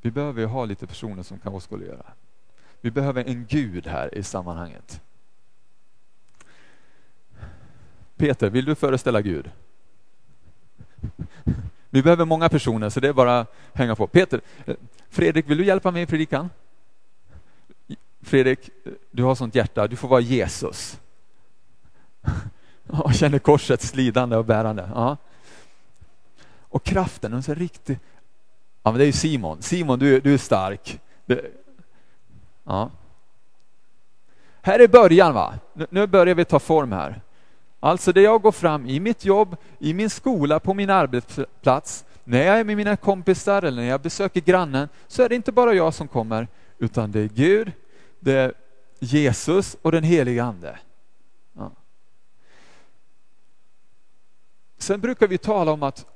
Vi 0.00 0.10
behöver 0.10 0.40
ju 0.40 0.46
ha 0.46 0.64
lite 0.64 0.86
personer 0.86 1.22
som 1.22 1.38
kan 1.38 1.54
åskådliggöra. 1.54 2.12
Vi 2.80 2.90
behöver 2.90 3.24
en 3.24 3.46
Gud 3.46 3.86
här 3.86 4.14
i 4.14 4.22
sammanhanget. 4.22 5.00
Peter, 8.16 8.50
vill 8.50 8.64
du 8.64 8.74
föreställa 8.74 9.22
Gud? 9.22 9.50
Vi 11.90 12.02
behöver 12.02 12.24
många 12.24 12.48
personer, 12.48 12.88
så 12.88 13.00
det 13.00 13.08
är 13.08 13.12
bara 13.12 13.40
att 13.40 13.54
hänga 13.72 13.96
på. 13.96 14.06
Peter, 14.06 14.40
eh, 14.66 14.76
Fredrik, 15.08 15.50
vill 15.50 15.58
du 15.58 15.64
hjälpa 15.64 15.90
mig 15.90 16.02
i 16.02 16.06
predikan? 16.06 16.50
Fredrik, 18.24 18.70
du 19.10 19.22
har 19.22 19.34
sånt 19.34 19.54
hjärta, 19.54 19.86
du 19.86 19.96
får 19.96 20.08
vara 20.08 20.20
Jesus. 20.20 21.00
Jag 22.86 23.14
känner 23.14 23.38
korset 23.38 23.82
slidande 23.82 24.36
och 24.36 24.44
bärande. 24.44 24.90
Ja. 24.94 25.16
Och 26.60 26.84
kraften, 26.84 27.30
den 27.30 27.40
är 27.40 27.54
riktig... 27.54 27.98
Ja, 28.82 28.90
men 28.90 28.98
det 28.98 29.04
är 29.04 29.06
ju 29.06 29.12
Simon. 29.12 29.62
Simon, 29.62 29.98
du, 29.98 30.20
du 30.20 30.34
är 30.34 30.38
stark. 30.38 31.00
Du, 31.26 31.52
Ja. 32.64 32.90
Här 34.62 34.78
är 34.78 34.88
början, 34.88 35.34
va? 35.34 35.54
Nu 35.90 36.06
börjar 36.06 36.34
vi 36.34 36.44
ta 36.44 36.58
form 36.58 36.92
här. 36.92 37.20
Alltså 37.80 38.12
det 38.12 38.22
jag 38.22 38.42
går 38.42 38.52
fram 38.52 38.86
i 38.86 39.00
mitt 39.00 39.24
jobb, 39.24 39.56
i 39.78 39.94
min 39.94 40.10
skola, 40.10 40.60
på 40.60 40.74
min 40.74 40.90
arbetsplats, 40.90 42.04
när 42.24 42.42
jag 42.42 42.60
är 42.60 42.64
med 42.64 42.76
mina 42.76 42.96
kompisar 42.96 43.62
eller 43.62 43.82
när 43.82 43.88
jag 43.88 44.00
besöker 44.00 44.40
grannen, 44.40 44.88
så 45.06 45.22
är 45.22 45.28
det 45.28 45.34
inte 45.34 45.52
bara 45.52 45.74
jag 45.74 45.94
som 45.94 46.08
kommer, 46.08 46.48
utan 46.78 47.12
det 47.12 47.20
är 47.20 47.28
Gud, 47.28 47.72
det 48.24 48.32
är 48.32 48.52
Jesus 48.98 49.76
och 49.82 49.92
den 49.92 50.04
helige 50.04 50.44
Ande. 50.44 50.78
Ja. 51.52 51.70
Sen 54.78 55.00
brukar 55.00 55.28
vi 55.28 55.38
tala 55.38 55.72
om 55.72 55.82
att, 55.82 56.06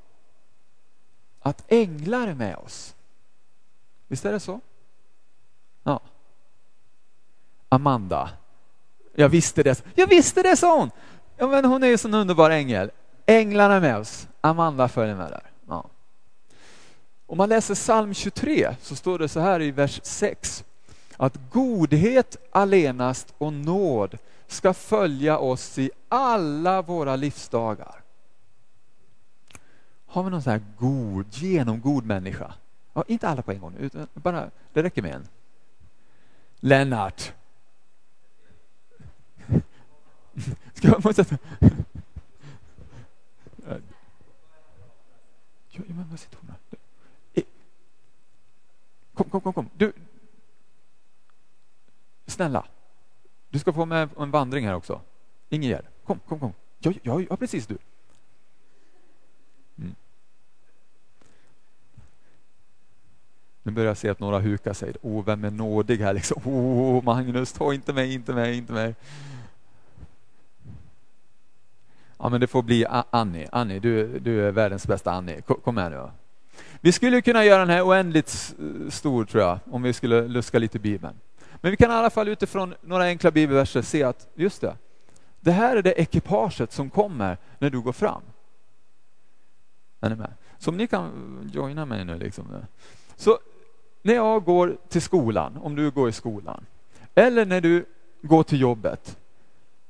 att 1.40 1.64
änglar 1.72 2.28
är 2.28 2.34
med 2.34 2.56
oss. 2.56 2.94
Visst 4.06 4.24
är 4.24 4.32
det 4.32 4.40
så? 4.40 4.60
Ja. 5.82 6.00
Amanda. 7.68 8.30
Jag 9.14 9.28
visste 9.28 9.62
det. 9.62 9.84
Jag 9.94 10.06
visste 10.06 10.42
det, 10.42 10.56
sa 10.56 10.78
hon. 10.78 10.90
Ja, 11.36 11.46
men 11.46 11.64
hon 11.64 11.82
är 11.82 11.86
ju 11.86 11.92
en 11.92 11.98
sån 11.98 12.14
underbar 12.14 12.50
ängel. 12.50 12.90
Änglarna 13.26 13.74
är 13.74 13.80
med 13.80 13.96
oss. 13.96 14.28
Amanda 14.40 14.88
följer 14.88 15.16
med 15.16 15.30
där. 15.30 15.50
Ja. 15.68 15.90
Om 17.26 17.38
man 17.38 17.48
läser 17.48 17.74
psalm 17.74 18.14
23 18.14 18.76
så 18.80 18.96
står 18.96 19.18
det 19.18 19.28
så 19.28 19.40
här 19.40 19.62
i 19.62 19.70
vers 19.70 20.00
6. 20.02 20.64
Att 21.20 21.38
godhet 21.52 22.36
allenast 22.50 23.34
och 23.38 23.52
nåd 23.52 24.18
ska 24.46 24.74
följa 24.74 25.38
oss 25.38 25.78
i 25.78 25.90
alla 26.08 26.82
våra 26.82 27.16
livsdagar. 27.16 28.02
Har 30.06 30.22
vi 30.22 30.30
någon 30.30 30.42
sån 30.42 30.52
här 30.52 30.62
god, 30.78 31.26
genomgod 31.34 32.04
människa? 32.04 32.54
Ja, 32.92 33.04
inte 33.06 33.28
alla 33.28 33.42
på 33.42 33.52
en 33.52 33.60
gång, 33.60 33.74
utan 33.78 34.06
bara, 34.14 34.50
det 34.72 34.82
räcker 34.82 35.02
med 35.02 35.14
en. 35.14 35.28
Lennart. 36.60 37.32
Ska 40.74 40.88
jag 40.88 41.04
måste... 41.04 41.38
Kom, 49.14 49.30
kom, 49.30 49.40
kom, 49.40 49.52
kom. 49.52 49.70
Du... 49.76 49.92
Snälla. 52.28 52.64
Du 53.50 53.58
ska 53.58 53.72
få 53.72 53.84
med 53.84 54.08
en 54.18 54.30
vandring 54.30 54.66
här 54.66 54.74
också. 54.74 55.00
Ingegerd, 55.48 55.84
kom, 56.04 56.18
kom, 56.28 56.40
kom. 56.40 56.52
Ja, 56.78 56.92
ja, 57.02 57.20
ja 57.30 57.36
precis 57.36 57.66
du. 57.66 57.78
Mm. 59.78 59.94
Nu 63.62 63.72
börjar 63.72 63.88
jag 63.88 63.96
se 63.96 64.08
att 64.08 64.20
några 64.20 64.38
hukar 64.38 64.72
sig. 64.72 64.94
Åh, 65.02 65.20
oh, 65.20 65.24
vem 65.24 65.44
är 65.44 65.50
nådig 65.50 65.98
här 65.98 66.12
liksom? 66.12 66.42
Åh, 66.44 66.98
oh, 66.98 67.04
Magnus, 67.04 67.52
ta 67.52 67.74
inte 67.74 67.92
mig, 67.92 68.14
inte 68.14 68.32
mig, 68.32 68.58
inte 68.58 68.72
mig. 68.72 68.94
Ja, 72.18 72.28
men 72.28 72.40
det 72.40 72.46
får 72.46 72.62
bli 72.62 72.86
Annie. 73.10 73.48
Annie, 73.52 73.78
du, 73.78 74.18
du 74.18 74.46
är 74.46 74.50
världens 74.50 74.86
bästa 74.86 75.12
Annie. 75.12 75.40
Kom 75.40 75.74
med 75.74 75.90
nu. 75.90 76.10
Vi 76.80 76.92
skulle 76.92 77.22
kunna 77.22 77.44
göra 77.44 77.60
den 77.60 77.70
här 77.70 77.86
oändligt 77.86 78.54
stor, 78.88 79.24
tror 79.24 79.42
jag, 79.42 79.58
om 79.70 79.82
vi 79.82 79.92
skulle 79.92 80.28
luska 80.28 80.58
lite 80.58 80.76
i 80.76 80.80
Bibeln. 80.80 81.14
Men 81.60 81.70
vi 81.70 81.76
kan 81.76 81.90
i 81.90 81.94
alla 81.94 82.10
fall 82.10 82.28
utifrån 82.28 82.74
några 82.80 83.04
enkla 83.04 83.30
bibelverser 83.30 83.82
se 83.82 84.02
att, 84.02 84.28
just 84.34 84.60
det, 84.60 84.76
det 85.40 85.52
här 85.52 85.76
är 85.76 85.82
det 85.82 85.92
ekipaget 85.92 86.72
som 86.72 86.90
kommer 86.90 87.36
när 87.58 87.70
du 87.70 87.80
går 87.80 87.92
fram. 87.92 88.22
Är 90.00 90.10
ni 90.10 90.16
med? 90.16 90.32
Så 90.58 90.70
om 90.70 90.76
ni 90.76 90.86
kan 90.86 91.50
joina 91.52 91.86
mig 91.86 92.04
nu. 92.04 92.18
Liksom. 92.18 92.46
Så 93.16 93.38
när 94.02 94.14
jag 94.14 94.44
går 94.44 94.76
till 94.88 95.02
skolan, 95.02 95.56
om 95.56 95.74
du 95.74 95.90
går 95.90 96.08
i 96.08 96.12
skolan, 96.12 96.66
eller 97.14 97.46
när 97.46 97.60
du 97.60 97.84
går 98.22 98.42
till 98.42 98.60
jobbet, 98.60 99.18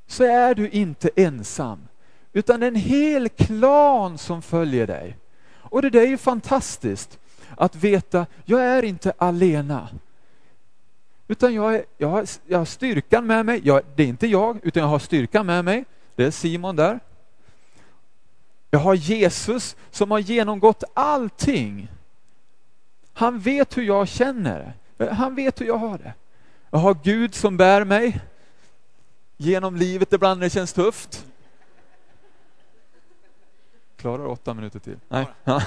så 0.07 0.25
är 0.25 0.55
du 0.55 0.69
inte 0.69 1.11
ensam 1.17 1.89
utan 2.33 2.63
en 2.63 2.75
hel 2.75 3.29
klan 3.29 4.19
som 4.19 4.43
följer 4.43 4.87
dig. 4.87 5.17
Och 5.53 5.83
det 5.83 5.91
där 5.91 6.01
är 6.01 6.07
ju 6.07 6.19
fantastiskt, 6.19 7.19
att 7.57 7.77
veta, 7.77 8.27
jag 8.45 8.61
är 8.61 8.83
inte 8.83 9.13
alena. 9.19 9.89
Utan 11.29 11.55
jag, 11.55 11.75
är, 11.75 11.85
jag, 11.97 12.09
har, 12.09 12.27
jag 12.47 12.59
har 12.59 12.65
styrkan 12.65 13.27
med 13.27 13.47
mig, 13.47 13.61
jag, 13.65 13.83
det 13.97 14.03
är 14.03 14.07
inte 14.07 14.27
jag, 14.27 14.59
utan 14.63 14.83
jag 14.83 14.89
har 14.89 14.99
styrkan 14.99 15.47
med 15.47 15.65
mig. 15.65 15.85
Det 16.17 16.25
är 16.25 16.31
Simon 16.31 16.77
där. 16.77 17.01
Jag 18.71 18.79
har 18.79 18.95
Jesus 18.95 19.77
som 19.91 20.11
har 20.11 20.19
genomgått 20.19 20.85
allting. 20.95 21.89
Han 23.13 23.39
vet 23.39 23.77
hur 23.77 23.83
jag 23.83 24.09
känner, 24.09 24.73
eh, 24.99 25.09
han 25.09 25.35
vet 25.35 25.61
hur 25.61 25.67
jag 25.67 25.79
har 25.79 25.99
det. 25.99 26.15
Jag 26.71 26.79
har 26.79 26.97
Gud 27.03 27.35
som 27.35 27.57
bär 27.57 27.85
mig 27.85 28.21
genom 29.37 29.77
livet 29.77 30.13
ibland 30.13 30.41
när 30.41 30.47
det 30.47 30.51
känns 30.51 30.73
tufft. 30.73 31.27
Klarar 33.97 34.27
åtta 34.27 34.55
minuter 34.55 34.79
till? 34.79 34.99
Nej. 35.09 35.27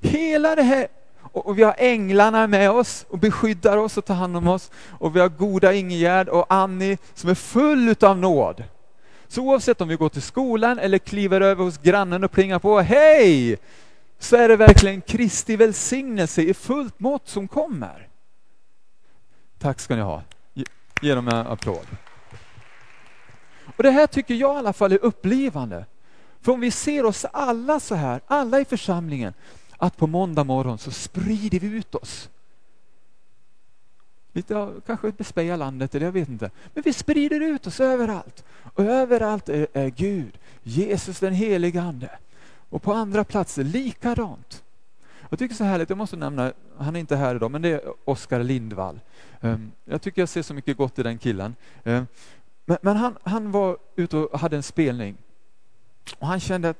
Hela 0.00 0.54
det 0.54 0.62
här, 0.62 0.88
och 1.38 1.58
vi 1.58 1.62
har 1.62 1.74
änglarna 1.78 2.46
med 2.46 2.70
oss 2.70 3.06
och 3.08 3.18
beskyddar 3.18 3.76
oss 3.76 3.96
och 3.96 4.04
tar 4.04 4.14
hand 4.14 4.36
om 4.36 4.48
oss. 4.48 4.70
Och 4.88 5.16
vi 5.16 5.20
har 5.20 5.28
goda 5.28 5.72
Ingegärd 5.74 6.28
och 6.28 6.46
Annie 6.48 6.98
som 7.14 7.30
är 7.30 7.34
full 7.34 7.94
av 8.00 8.18
nåd. 8.18 8.64
Så 9.28 9.42
oavsett 9.42 9.80
om 9.80 9.88
vi 9.88 9.96
går 9.96 10.08
till 10.08 10.22
skolan 10.22 10.78
eller 10.78 10.98
kliver 10.98 11.40
över 11.40 11.64
hos 11.64 11.78
grannen 11.78 12.24
och 12.24 12.32
plingar 12.32 12.58
på, 12.58 12.80
hej! 12.80 13.58
Så 14.18 14.36
är 14.36 14.48
det 14.48 14.56
verkligen 14.56 15.00
Kristi 15.00 15.56
välsignelse 15.56 16.42
i 16.42 16.54
fullt 16.54 17.00
mått 17.00 17.28
som 17.28 17.48
kommer. 17.48 18.08
Tack 19.58 19.80
ska 19.80 19.96
ni 19.96 20.02
ha. 20.02 20.22
Ge, 20.54 20.64
ge 21.02 21.14
dem 21.14 21.28
en 21.28 21.46
applåd. 21.46 21.86
Och 23.76 23.82
det 23.82 23.90
här 23.90 24.06
tycker 24.06 24.34
jag 24.34 24.54
i 24.54 24.58
alla 24.58 24.72
fall 24.72 24.92
är 24.92 25.04
upplivande. 25.04 25.86
För 26.40 26.52
om 26.52 26.60
vi 26.60 26.70
ser 26.70 27.04
oss 27.04 27.24
alla 27.32 27.80
så 27.80 27.94
här, 27.94 28.20
alla 28.26 28.60
i 28.60 28.64
församlingen, 28.64 29.34
att 29.78 29.96
på 29.96 30.06
måndag 30.06 30.44
morgon 30.44 30.78
så 30.78 30.90
sprider 30.90 31.60
vi 31.60 31.66
ut 31.66 31.94
oss. 31.94 32.30
Lite 34.32 34.56
av, 34.56 34.80
kanske 34.86 35.12
bespeja 35.12 35.56
landet, 35.56 35.94
eller 35.94 36.06
jag 36.06 36.12
vet 36.12 36.28
inte. 36.28 36.50
Men 36.74 36.82
vi 36.82 36.92
sprider 36.92 37.40
ut 37.40 37.66
oss 37.66 37.80
överallt. 37.80 38.44
Och 38.74 38.84
överallt 38.84 39.48
är, 39.48 39.66
är 39.72 39.88
Gud, 39.88 40.38
Jesus 40.62 41.20
den 41.20 41.32
helige 41.32 41.82
Ande. 41.82 42.10
Och 42.70 42.82
på 42.82 42.92
andra 42.92 43.24
platser 43.24 43.64
likadant. 43.64 44.64
Jag 45.30 45.38
tycker 45.38 45.54
så 45.54 45.64
härligt, 45.64 45.88
jag 45.88 45.98
måste 45.98 46.16
nämna, 46.16 46.52
han 46.78 46.96
är 46.96 47.00
inte 47.00 47.16
här 47.16 47.34
idag, 47.34 47.50
men 47.50 47.62
det 47.62 47.68
är 47.68 47.80
Oskar 48.04 48.42
Lindvall. 48.42 49.00
Ehm, 49.40 49.72
jag 49.84 50.02
tycker 50.02 50.22
jag 50.22 50.28
ser 50.28 50.42
så 50.42 50.54
mycket 50.54 50.76
gott 50.76 50.98
i 50.98 51.02
den 51.02 51.18
killen. 51.18 51.54
Ehm, 51.84 52.06
men, 52.64 52.78
men 52.82 52.96
han, 52.96 53.16
han 53.22 53.52
var 53.52 53.78
ute 53.96 54.16
och 54.16 54.40
hade 54.40 54.56
en 54.56 54.62
spelning 54.62 55.16
Och 56.18 56.26
han 56.26 56.40
kände 56.40 56.68
att, 56.68 56.78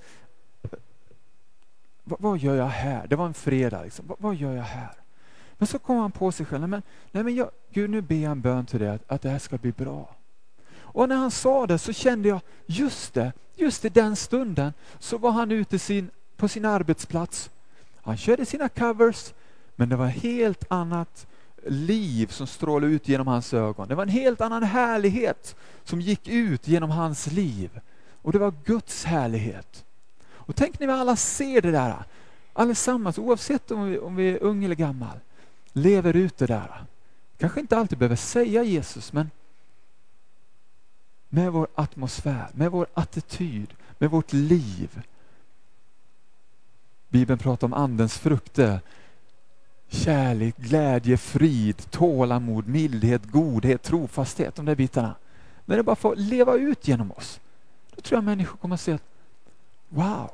vad, 2.18 2.38
gör 2.38 2.54
jag 2.54 2.66
här? 2.66 3.06
Det 3.06 3.16
var 3.16 3.26
en 3.26 3.34
fredag. 3.34 3.82
Liksom. 3.82 4.06
Vad, 4.08 4.16
vad, 4.20 4.34
gör 4.34 4.52
jag 4.52 4.62
här? 4.62 4.92
Men 5.58 5.66
så 5.66 5.78
kom 5.78 5.96
han 5.96 6.12
på 6.12 6.32
sig 6.32 6.46
själv. 6.46 6.60
Nej, 6.60 6.68
men, 6.68 6.82
nej, 7.12 7.24
men 7.24 7.34
jag, 7.34 7.50
Gud, 7.72 7.90
nu 7.90 8.00
ber 8.00 8.16
jag 8.16 8.32
en 8.32 8.40
bön 8.40 8.66
till 8.66 8.80
dig 8.80 8.88
att, 8.88 9.02
att 9.06 9.22
det 9.22 9.28
här 9.28 9.38
ska 9.38 9.58
bli 9.58 9.72
bra. 9.72 10.14
Och 10.76 11.08
när 11.08 11.16
han 11.16 11.30
sa 11.30 11.66
det 11.66 11.78
så 11.78 11.92
kände 11.92 12.28
jag, 12.28 12.40
just 12.66 13.14
det, 13.14 13.32
just 13.54 13.84
i 13.84 13.88
den 13.88 14.16
stunden 14.16 14.72
så 14.98 15.18
var 15.18 15.30
han 15.30 15.50
ute 15.50 15.78
sin, 15.78 16.10
på 16.36 16.48
sin 16.48 16.64
arbetsplats. 16.64 17.50
Han 18.02 18.16
körde 18.16 18.46
sina 18.46 18.68
covers, 18.68 19.34
men 19.76 19.88
det 19.88 19.96
var 19.96 20.06
helt 20.06 20.64
annat 20.68 21.26
liv 21.66 22.26
som 22.26 22.46
strålade 22.46 22.92
ut 22.92 23.08
genom 23.08 23.26
hans 23.26 23.54
ögon. 23.54 23.88
Det 23.88 23.94
var 23.94 24.02
en 24.02 24.08
helt 24.08 24.40
annan 24.40 24.62
härlighet 24.62 25.56
som 25.84 26.00
gick 26.00 26.28
ut 26.28 26.68
genom 26.68 26.90
hans 26.90 27.26
liv. 27.26 27.80
Och 28.22 28.32
det 28.32 28.38
var 28.38 28.54
Guds 28.64 29.04
härlighet. 29.04 29.84
Och 30.48 30.56
tänk 30.56 30.80
när 30.80 30.86
vi 30.86 30.92
alla 30.92 31.16
ser 31.16 31.62
det 31.62 31.70
där, 31.70 32.04
allesammans, 32.52 33.18
oavsett 33.18 33.70
om 33.70 33.84
vi, 33.84 33.98
om 33.98 34.16
vi 34.16 34.28
är 34.28 34.42
ung 34.42 34.64
eller 34.64 34.74
gammal, 34.74 35.18
lever 35.72 36.16
ut 36.16 36.38
det 36.38 36.46
där. 36.46 36.84
Kanske 37.38 37.60
inte 37.60 37.76
alltid 37.76 37.98
behöver 37.98 38.16
säga 38.16 38.62
Jesus, 38.62 39.12
men 39.12 39.30
med 41.28 41.52
vår 41.52 41.68
atmosfär, 41.74 42.48
med 42.52 42.70
vår 42.70 42.86
attityd, 42.94 43.74
med 43.98 44.10
vårt 44.10 44.32
liv. 44.32 45.02
Bibeln 47.08 47.38
pratar 47.38 47.66
om 47.66 47.72
andens 47.72 48.18
frukter. 48.18 48.80
Kärlek, 49.88 50.56
glädje, 50.56 51.16
frid, 51.16 51.90
tålamod, 51.90 52.68
mildhet, 52.68 53.24
godhet, 53.24 53.82
trofasthet. 53.82 54.54
De 54.54 54.64
där 54.64 54.74
bitarna. 54.74 55.14
När 55.64 55.76
det 55.76 55.82
bara 55.82 55.96
får 55.96 56.16
leva 56.16 56.54
ut 56.54 56.88
genom 56.88 57.12
oss. 57.12 57.40
Då 57.94 58.00
tror 58.00 58.16
jag 58.16 58.24
människor 58.24 58.56
kommer 58.56 58.74
att 58.74 58.80
se 58.80 58.92
att 58.92 59.02
wow, 59.88 60.30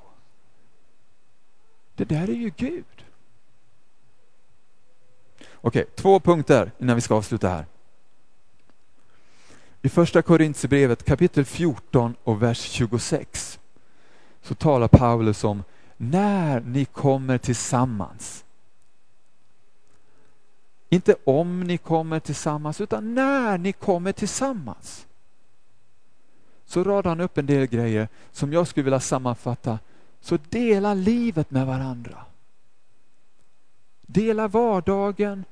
det 1.95 2.05
där 2.05 2.31
är 2.31 2.35
ju 2.35 2.53
Gud. 2.57 3.05
Okej, 5.53 5.87
två 5.95 6.21
punkter 6.21 6.73
innan 6.79 6.95
vi 6.95 7.01
ska 7.01 7.15
avsluta 7.15 7.49
här. 7.49 7.67
I 9.83 9.89
första 9.89 10.23
Korintierbrevet 10.23 11.05
kapitel 11.05 11.45
14 11.45 12.15
och 12.25 12.43
vers 12.43 12.61
26 12.61 13.61
så 14.43 14.55
talar 14.55 14.89
Paulus 14.89 15.45
om 15.45 15.63
när 15.97 16.61
ni 16.61 16.85
kommer 16.85 17.39
tillsammans. 17.39 18.45
Inte 20.89 21.17
om 21.25 21.61
ni 21.61 21.79
kommer 21.79 22.21
tillsammans, 22.21 22.81
utan 22.81 23.15
när 23.15 23.59
ni 23.59 23.73
kommer 23.73 24.13
tillsammans. 24.13 25.07
Så 26.65 26.85
radar 26.85 27.11
han 27.11 27.21
upp 27.21 27.39
en 27.39 27.47
del 27.47 27.67
grejer 27.67 28.09
som 28.33 28.53
jag 28.53 28.69
skulle 28.69 28.85
vilja 28.85 29.01
sammanfatta. 29.01 29.79
Så 30.25 30.39
dela 30.49 30.95
livet 30.95 31.51
med 31.51 31.67
varandra. 31.67 32.25
Dela 34.01 34.49
vardagen, 34.49 35.45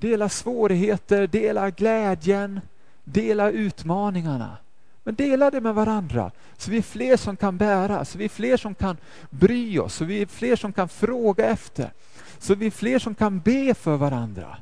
dela 0.00 0.28
svårigheter, 0.28 1.26
dela 1.26 1.70
glädjen, 1.70 2.60
dela 3.04 3.50
utmaningarna. 3.50 4.56
Men 5.02 5.14
dela 5.14 5.50
det 5.50 5.60
med 5.60 5.74
varandra, 5.74 6.30
så 6.56 6.70
vi 6.70 6.78
är 6.78 6.82
fler 6.82 7.16
som 7.16 7.36
kan 7.36 7.56
bära, 7.56 8.04
så 8.04 8.18
vi 8.18 8.24
är 8.24 8.28
fler 8.28 8.56
som 8.56 8.74
kan 8.74 8.96
bry 9.30 9.78
oss, 9.78 9.94
så 9.94 10.04
vi 10.04 10.22
är 10.22 10.26
fler 10.26 10.56
som 10.56 10.72
kan 10.72 10.88
fråga 10.88 11.46
efter, 11.46 11.92
så 12.38 12.54
vi 12.54 12.66
är 12.66 12.70
fler 12.70 12.98
som 12.98 13.14
kan 13.14 13.40
be 13.40 13.74
för 13.74 13.96
varandra. 13.96 14.56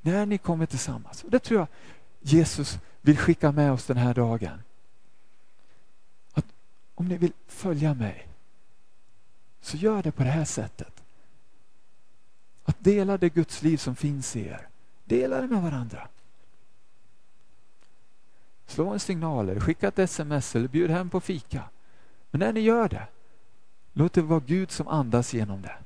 När 0.00 0.26
ni 0.26 0.38
kommer 0.38 0.66
tillsammans. 0.66 1.24
Och 1.24 1.30
det 1.30 1.38
tror 1.38 1.60
jag 1.60 1.68
Jesus 2.20 2.78
vill 3.00 3.18
skicka 3.18 3.52
med 3.52 3.72
oss 3.72 3.86
den 3.86 3.96
här 3.96 4.14
dagen. 4.14 4.62
Om 7.00 7.06
ni 7.06 7.16
vill 7.16 7.32
följa 7.46 7.94
mig, 7.94 8.28
så 9.60 9.76
gör 9.76 10.02
det 10.02 10.12
på 10.12 10.22
det 10.22 10.30
här 10.30 10.44
sättet. 10.44 11.02
Att 12.64 12.84
dela 12.84 13.18
det 13.18 13.28
Guds 13.28 13.62
liv 13.62 13.76
som 13.76 13.96
finns 13.96 14.36
i 14.36 14.46
er. 14.46 14.68
Dela 15.04 15.40
det 15.40 15.46
med 15.46 15.62
varandra. 15.62 16.08
Slå 18.66 18.90
en 18.90 19.00
signal, 19.00 19.48
eller 19.48 19.60
skicka 19.60 19.88
ett 19.88 19.98
sms 19.98 20.56
eller 20.56 20.68
bjud 20.68 20.90
hem 20.90 21.10
på 21.10 21.20
fika. 21.20 21.64
Men 22.30 22.38
när 22.38 22.52
ni 22.52 22.60
gör 22.60 22.88
det, 22.88 23.06
låt 23.92 24.12
det 24.12 24.22
vara 24.22 24.40
Gud 24.40 24.70
som 24.70 24.88
andas 24.88 25.34
genom 25.34 25.62
det. 25.62 25.78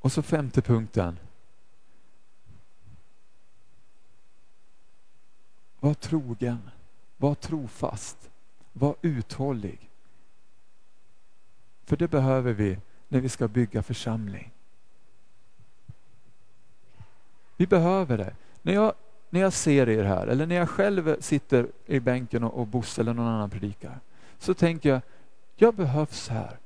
Och 0.00 0.12
så 0.12 0.22
femte 0.22 0.62
punkten. 0.62 1.18
Var 5.80 5.94
trogen, 5.94 6.70
var 7.16 7.34
trofast, 7.34 8.30
var 8.72 8.94
uthållig. 9.02 9.90
För 11.84 11.96
det 11.96 12.08
behöver 12.08 12.52
vi 12.52 12.78
när 13.08 13.20
vi 13.20 13.28
ska 13.28 13.48
bygga 13.48 13.82
församling. 13.82 14.52
Vi 17.56 17.66
behöver 17.66 18.18
det. 18.18 18.34
När 18.62 18.72
jag, 18.72 18.94
när 19.30 19.40
jag 19.40 19.52
ser 19.52 19.88
er 19.88 20.04
här, 20.04 20.26
eller 20.26 20.46
när 20.46 20.56
jag 20.56 20.68
själv 20.68 21.20
sitter 21.20 21.66
i 21.86 22.00
bänken 22.00 22.44
och, 22.44 22.60
och 22.60 22.66
Bosse 22.66 23.00
eller 23.00 23.14
någon 23.14 23.26
annan 23.26 23.50
predikar, 23.50 24.00
så 24.38 24.54
tänker 24.54 24.88
jag, 24.88 25.00
jag 25.56 25.74
behövs 25.74 26.28
här. 26.28 26.56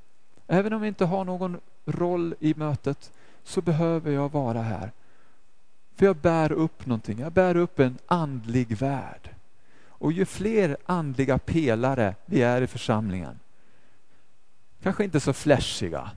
Även 0.47 0.73
om 0.73 0.83
jag 0.83 0.87
inte 0.87 1.05
har 1.05 1.25
någon 1.25 1.59
roll 1.85 2.35
i 2.39 2.53
mötet, 2.53 3.11
så 3.43 3.61
behöver 3.61 4.11
jag 4.11 4.31
vara 4.31 4.61
här. 4.61 4.91
För 5.95 6.05
jag 6.05 6.15
bär 6.15 6.51
upp 6.51 6.85
någonting, 6.85 7.19
jag 7.19 7.31
bär 7.31 7.57
upp 7.57 7.79
en 7.79 7.97
andlig 8.07 8.77
värld. 8.77 9.29
Och 9.87 10.11
ju 10.11 10.25
fler 10.25 10.77
andliga 10.85 11.37
pelare 11.37 12.15
vi 12.25 12.41
är 12.41 12.61
i 12.61 12.67
församlingen, 12.67 13.39
kanske 14.83 15.03
inte 15.03 15.19
så 15.19 15.33
flashiga, 15.33 16.11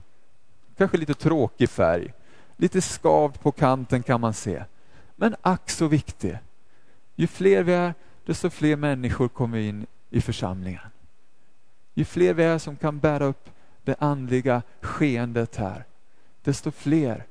kanske 0.77 0.97
lite 0.97 1.13
tråkig 1.13 1.69
färg, 1.69 2.13
lite 2.57 2.81
skavd 2.81 3.39
på 3.39 3.51
kanten 3.51 4.03
kan 4.03 4.21
man 4.21 4.33
se, 4.33 4.63
men 5.15 5.35
ack 5.41 5.69
så 5.69 5.87
viktig. 5.87 6.37
Ju 7.15 7.27
fler 7.27 7.63
vi 7.63 7.73
är, 7.73 7.93
desto 8.25 8.49
fler 8.49 8.75
människor 8.75 9.27
kommer 9.27 9.57
in 9.57 9.85
i 10.09 10.21
församlingen. 10.21 10.81
Ju 11.93 12.05
fler 12.05 12.33
vi 12.33 12.43
är 12.43 12.57
som 12.57 12.75
kan 12.75 12.99
bära 12.99 13.25
upp 13.25 13.49
det 13.83 13.95
andliga 13.99 14.61
skeendet 14.81 15.55
här, 15.55 15.85
desto 16.43 16.71
fler 16.71 17.25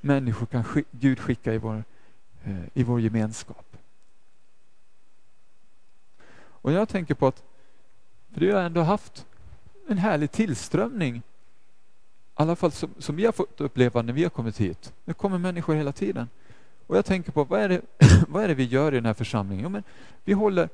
människor 0.00 0.46
kan 0.46 0.64
Gud 0.90 1.20
skicka 1.20 1.54
i 1.54 1.58
vår, 1.58 1.84
eh, 2.44 2.64
i 2.74 2.82
vår 2.82 3.00
gemenskap. 3.00 3.76
Och 6.60 6.72
jag 6.72 6.88
tänker 6.88 7.14
på 7.14 7.26
att, 7.26 7.42
för 8.32 8.40
det 8.40 8.50
har 8.50 8.62
ändå 8.62 8.80
haft 8.80 9.26
en 9.88 9.98
härlig 9.98 10.32
tillströmning, 10.32 11.16
i 11.16 11.22
alla 12.34 12.56
fall 12.56 12.72
som, 12.72 12.90
som 12.98 13.16
vi 13.16 13.24
har 13.24 13.32
fått 13.32 13.60
uppleva 13.60 14.02
när 14.02 14.12
vi 14.12 14.22
har 14.22 14.30
kommit 14.30 14.60
hit. 14.60 14.92
Det 15.04 15.14
kommer 15.14 15.38
människor 15.38 15.74
hela 15.74 15.92
tiden. 15.92 16.28
Och 16.86 16.96
jag 16.96 17.04
tänker 17.04 17.32
på, 17.32 17.44
vad 17.44 17.60
är 17.60 17.68
det, 17.68 17.80
vad 18.28 18.44
är 18.44 18.48
det 18.48 18.54
vi 18.54 18.64
gör 18.64 18.92
i 18.92 18.94
den 18.94 19.06
här 19.06 19.14
församlingen? 19.14 19.64
Jo, 19.64 19.68
men 19.70 19.82
vi, 20.24 20.32
håller, 20.32 20.68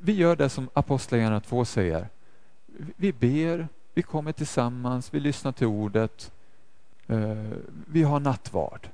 vi 0.00 0.12
gör 0.12 0.36
det 0.36 0.48
som 0.48 0.68
Apostlagärningarna 0.72 1.40
2 1.40 1.64
säger. 1.64 2.08
Vi 2.96 3.12
ber, 3.12 3.68
vi 3.94 4.02
kommer 4.02 4.32
tillsammans, 4.32 5.14
vi 5.14 5.20
lyssnar 5.20 5.52
till 5.52 5.66
ordet, 5.66 6.32
Eh, 7.06 7.36
vi 7.86 8.02
har 8.02 8.20
nattvard. 8.20 8.88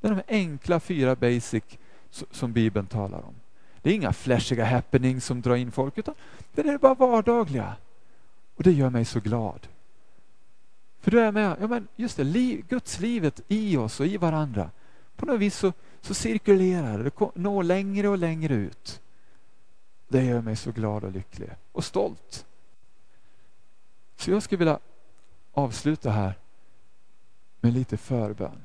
Det 0.00 0.08
är 0.08 0.14
de 0.14 0.22
enkla 0.28 0.80
fyra 0.80 1.16
basic 1.16 1.64
som 2.30 2.52
Bibeln 2.52 2.86
talar 2.86 3.18
om. 3.18 3.34
Det 3.82 3.90
är 3.90 3.94
inga 3.94 4.12
flashiga 4.12 4.64
happenings 4.64 5.24
som 5.24 5.40
drar 5.40 5.56
in 5.56 5.72
folk, 5.72 5.98
utan 5.98 6.14
det 6.54 6.62
är 6.62 6.78
bara 6.78 6.94
vardagliga. 6.94 7.76
Och 8.56 8.62
det 8.62 8.72
gör 8.72 8.90
mig 8.90 9.04
så 9.04 9.20
glad. 9.20 9.68
För 11.00 11.10
då 11.10 11.18
är 11.18 11.24
jag 11.24 11.34
med, 11.34 11.56
ja 11.60 11.66
men 11.66 11.88
just 11.96 12.16
det, 12.16 12.24
liv, 12.24 12.64
Guds 12.68 13.00
livet 13.00 13.40
i 13.48 13.76
oss 13.76 14.00
och 14.00 14.06
i 14.06 14.16
varandra. 14.16 14.70
På 15.16 15.26
något 15.26 15.40
vis 15.40 15.56
så, 15.56 15.72
så 16.00 16.14
cirkulerar 16.14 16.98
det, 16.98 17.04
det 17.04 17.30
når 17.34 17.62
längre 17.62 18.08
och 18.08 18.18
längre 18.18 18.54
ut. 18.54 19.00
Det 20.08 20.24
gör 20.24 20.40
mig 20.40 20.56
så 20.56 20.72
glad 20.72 21.04
och 21.04 21.12
lycklig 21.12 21.50
och 21.72 21.84
stolt. 21.84 22.46
Så 24.16 24.30
jag 24.30 24.42
skulle 24.42 24.58
vilja 24.58 24.78
avsluta 25.52 26.10
här 26.10 26.34
med 27.60 27.72
lite 27.72 27.96
förbön. 27.96 28.64